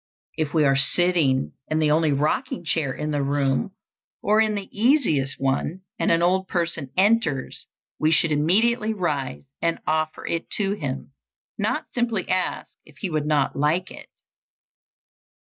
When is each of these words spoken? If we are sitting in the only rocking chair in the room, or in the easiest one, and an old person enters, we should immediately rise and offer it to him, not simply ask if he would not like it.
If 0.35 0.55
we 0.55 0.65
are 0.65 0.75
sitting 0.75 1.51
in 1.67 1.77
the 1.77 1.91
only 1.91 2.11
rocking 2.11 2.65
chair 2.65 2.91
in 2.91 3.11
the 3.11 3.21
room, 3.21 3.75
or 4.23 4.41
in 4.41 4.55
the 4.55 4.67
easiest 4.71 5.39
one, 5.39 5.81
and 5.99 6.09
an 6.11 6.23
old 6.23 6.47
person 6.47 6.89
enters, 6.97 7.67
we 7.99 8.09
should 8.09 8.31
immediately 8.31 8.95
rise 8.95 9.43
and 9.61 9.77
offer 9.85 10.25
it 10.25 10.49
to 10.57 10.71
him, 10.73 11.11
not 11.59 11.85
simply 11.93 12.27
ask 12.27 12.71
if 12.83 12.97
he 12.97 13.11
would 13.11 13.27
not 13.27 13.55
like 13.55 13.91
it. 13.91 14.09